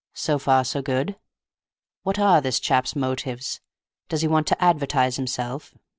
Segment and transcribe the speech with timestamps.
[0.15, 1.15] So far so good.
[2.01, 3.61] What are this chap's motives?
[4.09, 5.75] Does he want to advertise himself?